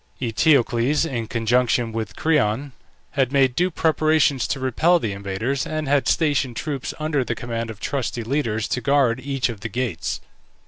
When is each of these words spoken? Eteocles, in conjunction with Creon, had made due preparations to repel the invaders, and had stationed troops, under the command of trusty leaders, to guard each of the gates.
Eteocles, 0.19 1.05
in 1.05 1.27
conjunction 1.27 1.91
with 1.91 2.15
Creon, 2.15 2.71
had 3.11 3.31
made 3.31 3.55
due 3.55 3.69
preparations 3.69 4.47
to 4.47 4.59
repel 4.59 4.97
the 4.97 5.11
invaders, 5.11 5.63
and 5.67 5.87
had 5.87 6.07
stationed 6.07 6.55
troops, 6.55 6.91
under 6.97 7.23
the 7.23 7.35
command 7.35 7.69
of 7.69 7.79
trusty 7.79 8.23
leaders, 8.23 8.67
to 8.69 8.81
guard 8.81 9.19
each 9.19 9.47
of 9.47 9.59
the 9.59 9.69
gates. 9.69 10.19